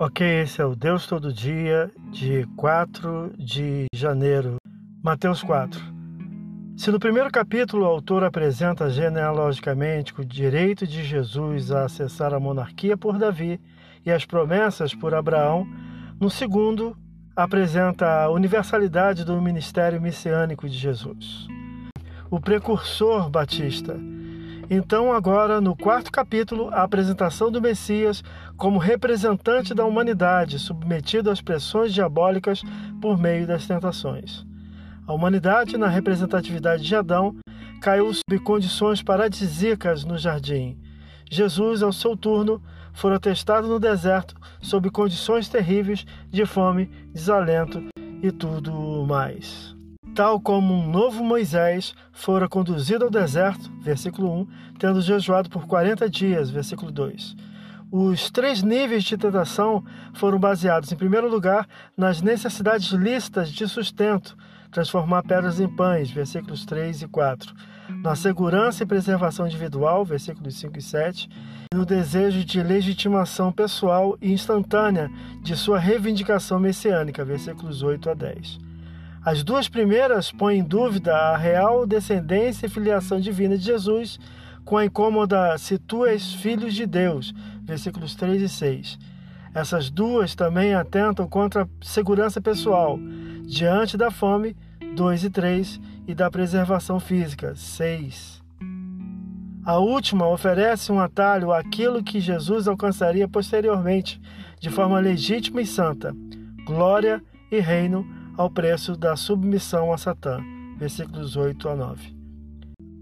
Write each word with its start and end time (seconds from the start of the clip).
Ok, 0.00 0.24
esse 0.42 0.62
é 0.62 0.64
o 0.64 0.76
Deus 0.76 1.08
Todo 1.08 1.32
Dia, 1.32 1.90
de 2.12 2.46
4 2.56 3.32
de 3.36 3.86
janeiro. 3.92 4.54
Mateus 5.02 5.42
4. 5.42 5.80
Se 6.76 6.92
no 6.92 7.00
primeiro 7.00 7.28
capítulo 7.32 7.82
o 7.82 7.88
autor 7.88 8.22
apresenta 8.22 8.88
genealogicamente 8.88 10.14
o 10.16 10.24
direito 10.24 10.86
de 10.86 11.02
Jesus 11.02 11.72
a 11.72 11.86
acessar 11.86 12.32
a 12.32 12.38
monarquia 12.38 12.96
por 12.96 13.18
Davi 13.18 13.60
e 14.06 14.12
as 14.12 14.24
promessas 14.24 14.94
por 14.94 15.14
Abraão, 15.14 15.66
no 16.20 16.30
segundo 16.30 16.96
apresenta 17.34 18.22
a 18.22 18.30
universalidade 18.30 19.24
do 19.24 19.42
ministério 19.42 20.00
messiânico 20.00 20.68
de 20.68 20.78
Jesus. 20.78 21.48
O 22.30 22.40
precursor 22.40 23.28
batista 23.28 23.98
então, 24.70 25.12
agora, 25.12 25.60
no 25.62 25.74
quarto 25.74 26.12
capítulo, 26.12 26.68
a 26.68 26.82
apresentação 26.82 27.50
do 27.50 27.60
Messias 27.60 28.22
como 28.56 28.78
representante 28.78 29.72
da 29.72 29.84
humanidade, 29.84 30.58
submetido 30.58 31.30
às 31.30 31.40
pressões 31.40 31.94
diabólicas 31.94 32.62
por 33.00 33.16
meio 33.18 33.46
das 33.46 33.66
tentações. 33.66 34.44
A 35.06 35.14
humanidade, 35.14 35.78
na 35.78 35.88
representatividade 35.88 36.84
de 36.84 36.94
Adão, 36.94 37.36
caiu 37.80 38.12
sob 38.12 38.38
condições 38.44 39.02
paradisíacas 39.02 40.04
no 40.04 40.18
jardim. 40.18 40.76
Jesus, 41.30 41.82
ao 41.82 41.92
seu 41.92 42.14
turno, 42.14 42.60
fora 42.92 43.18
testado 43.18 43.68
no 43.68 43.80
deserto 43.80 44.34
sob 44.60 44.90
condições 44.90 45.48
terríveis 45.48 46.04
de 46.30 46.44
fome, 46.44 46.90
desalento 47.14 47.84
e 48.22 48.30
tudo 48.30 49.06
mais 49.06 49.77
tal 50.18 50.40
como 50.40 50.74
um 50.74 50.90
novo 50.90 51.22
Moisés 51.22 51.94
fora 52.10 52.48
conduzido 52.48 53.04
ao 53.04 53.10
deserto, 53.10 53.70
versículo 53.80 54.40
1, 54.40 54.48
tendo 54.76 55.00
jejuado 55.00 55.48
por 55.48 55.64
40 55.64 56.10
dias, 56.10 56.50
versículo 56.50 56.90
2. 56.90 57.36
Os 57.88 58.28
três 58.28 58.60
níveis 58.60 59.04
de 59.04 59.16
tentação 59.16 59.84
foram 60.14 60.36
baseados, 60.36 60.90
em 60.90 60.96
primeiro 60.96 61.28
lugar, 61.30 61.68
nas 61.96 62.20
necessidades 62.20 62.90
lícitas 62.90 63.48
de 63.48 63.68
sustento, 63.68 64.36
transformar 64.72 65.22
pedras 65.22 65.60
em 65.60 65.68
pães, 65.68 66.10
versículos 66.10 66.66
3 66.66 67.02
e 67.02 67.06
4, 67.06 67.54
na 68.02 68.16
segurança 68.16 68.82
e 68.82 68.86
preservação 68.86 69.46
individual, 69.46 70.04
versículos 70.04 70.58
5 70.58 70.78
e 70.80 70.82
7, 70.82 71.30
e 71.72 71.76
no 71.76 71.86
desejo 71.86 72.44
de 72.44 72.60
legitimação 72.60 73.52
pessoal 73.52 74.18
e 74.20 74.32
instantânea 74.32 75.08
de 75.44 75.54
sua 75.54 75.78
reivindicação 75.78 76.58
messiânica, 76.58 77.24
versículos 77.24 77.84
8 77.84 78.10
a 78.10 78.14
10. 78.14 78.67
As 79.28 79.44
duas 79.44 79.68
primeiras 79.68 80.32
põem 80.32 80.60
em 80.60 80.64
dúvida 80.64 81.14
a 81.14 81.36
real 81.36 81.86
descendência 81.86 82.64
e 82.64 82.70
filiação 82.70 83.20
divina 83.20 83.58
de 83.58 83.64
Jesus, 83.64 84.18
com 84.64 84.78
a 84.78 84.86
incômoda 84.86 85.58
se 85.58 85.76
tu 85.76 86.06
és 86.06 86.32
filhos 86.32 86.72
de 86.72 86.86
Deus, 86.86 87.34
versículos 87.62 88.14
3 88.14 88.40
e 88.40 88.48
6. 88.48 88.98
Essas 89.52 89.90
duas 89.90 90.34
também 90.34 90.72
atentam 90.72 91.28
contra 91.28 91.64
a 91.64 91.68
segurança 91.82 92.40
pessoal, 92.40 92.98
diante 93.42 93.98
da 93.98 94.10
fome, 94.10 94.56
2 94.96 95.24
e 95.24 95.28
3, 95.28 95.80
e 96.06 96.14
da 96.14 96.30
preservação 96.30 96.98
física, 96.98 97.54
6. 97.54 98.42
A 99.62 99.76
última 99.76 100.26
oferece 100.26 100.90
um 100.90 100.98
atalho 100.98 101.52
àquilo 101.52 102.02
que 102.02 102.18
Jesus 102.18 102.66
alcançaria 102.66 103.28
posteriormente, 103.28 104.18
de 104.58 104.70
forma 104.70 104.98
legítima 104.98 105.60
e 105.60 105.66
santa: 105.66 106.16
glória 106.64 107.22
e 107.52 107.60
reino 107.60 108.16
ao 108.38 108.48
preço 108.48 108.96
da 108.96 109.16
submissão 109.16 109.92
a 109.92 109.98
Satã. 109.98 110.40
Versículos 110.78 111.36
8 111.36 111.68
a 111.68 111.74
9. 111.74 112.16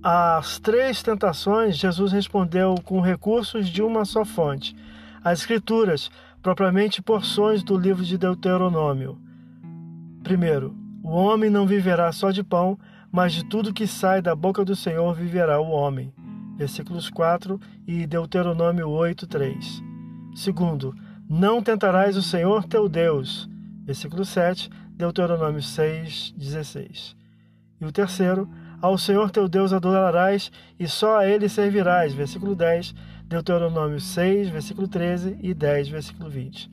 Às 0.02 0.58
três 0.58 1.02
tentações, 1.02 1.76
Jesus 1.76 2.10
respondeu 2.10 2.74
com 2.82 3.02
recursos 3.02 3.68
de 3.68 3.82
uma 3.82 4.06
só 4.06 4.24
fonte, 4.24 4.74
as 5.22 5.40
Escrituras, 5.40 6.10
propriamente 6.42 7.02
porções 7.02 7.62
do 7.62 7.76
livro 7.76 8.02
de 8.02 8.16
Deuteronômio. 8.16 9.18
Primeiro, 10.22 10.74
o 11.02 11.10
homem 11.10 11.50
não 11.50 11.66
viverá 11.66 12.10
só 12.12 12.30
de 12.30 12.42
pão, 12.42 12.78
mas 13.12 13.32
de 13.32 13.44
tudo 13.44 13.74
que 13.74 13.86
sai 13.86 14.22
da 14.22 14.34
boca 14.34 14.64
do 14.64 14.74
Senhor 14.74 15.14
viverá 15.14 15.60
o 15.60 15.68
homem. 15.68 16.14
Versículos 16.56 17.10
4 17.10 17.60
e 17.86 18.06
Deuteronômio 18.06 18.88
8, 18.88 19.26
3. 19.26 19.82
Segundo, 20.34 20.94
não 21.28 21.62
tentarás 21.62 22.16
o 22.16 22.22
Senhor 22.22 22.64
teu 22.64 22.88
Deus. 22.88 23.50
Versículo 23.84 24.24
7. 24.24 24.70
Deuteronômio 24.96 25.60
6, 25.60 26.34
16. 26.36 27.14
E 27.80 27.84
o 27.84 27.92
terceiro, 27.92 28.48
ao 28.80 28.96
Senhor 28.96 29.30
teu 29.30 29.46
Deus 29.46 29.72
adorarás 29.72 30.50
e 30.80 30.88
só 30.88 31.18
a 31.18 31.26
ele 31.28 31.48
servirás. 31.48 32.14
Versículo 32.14 32.54
10, 32.54 32.94
Deuteronômio 33.24 34.00
6, 34.00 34.48
versículo 34.48 34.88
13 34.88 35.38
e 35.42 35.52
10, 35.52 35.88
versículo 35.90 36.30
20. 36.30 36.70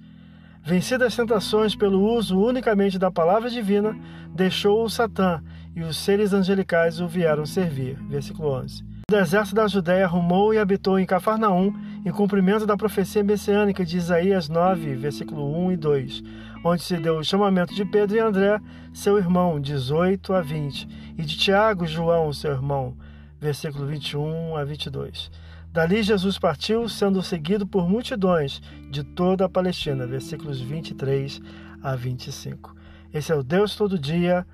Vencidas 0.63 1.07
as 1.07 1.15
tentações 1.17 1.75
pelo 1.75 2.01
uso 2.15 2.39
unicamente 2.39 2.97
da 2.97 3.11
palavra 3.11 3.49
divina, 3.49 3.93
deixou 4.33 4.85
o 4.85 4.89
Satã 4.89 5.43
e 5.75 5.81
os 5.81 5.97
seres 5.97 6.31
angelicais 6.31 7.01
o 7.01 7.07
vieram 7.07 7.45
servir. 7.45 7.97
Versículo 8.07 8.49
11. 8.49 8.92
O 9.09 9.11
deserto 9.11 9.53
da 9.53 9.67
Judéia 9.67 10.07
rumou 10.07 10.53
e 10.53 10.57
habitou 10.57 10.97
em 10.97 11.05
Cafarnaum, 11.05 11.73
em 12.05 12.11
cumprimento 12.11 12.65
da 12.65 12.77
profecia 12.77 13.23
messiânica 13.23 13.85
de 13.85 13.97
Isaías 13.97 14.49
9, 14.49 14.95
versículo 14.95 15.65
1 15.67 15.71
e 15.73 15.77
2 15.77 16.23
onde 16.63 16.81
se 16.81 16.97
deu 16.97 17.17
o 17.17 17.23
chamamento 17.23 17.75
de 17.75 17.83
Pedro 17.83 18.15
e 18.15 18.19
André, 18.19 18.59
seu 18.93 19.17
irmão, 19.17 19.59
18 19.59 20.33
a 20.33 20.41
20, 20.41 20.87
e 21.17 21.23
de 21.23 21.37
Tiago 21.37 21.83
e 21.83 21.87
João, 21.87 22.31
seu 22.31 22.51
irmão, 22.51 22.95
versículo 23.39 23.85
21 23.85 24.55
a 24.55 24.63
22. 24.63 25.29
Dali 25.71 26.01
Jesus 26.01 26.39
partiu, 26.39 26.87
sendo 26.87 27.21
seguido 27.21 27.67
por 27.67 27.89
multidões 27.89 28.61
de 28.89 29.03
toda 29.03 29.45
a 29.45 29.49
Palestina, 29.49 30.07
versículos 30.07 30.61
23 30.61 31.41
a 31.81 31.95
25. 31.95 32.75
Esse 33.13 33.31
é 33.31 33.35
o 33.35 33.43
Deus 33.43 33.75
todo 33.75 33.99
dia. 33.99 34.45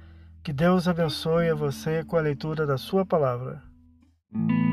Que 0.42 0.54
Deus 0.54 0.88
abençoe 0.88 1.50
a 1.50 1.56
você 1.56 2.04
com 2.06 2.16
a 2.16 2.22
leitura 2.22 2.66
da 2.66 2.78
sua 2.78 3.06
palavra. 3.06 3.69
Mm-hmm. 4.36 4.69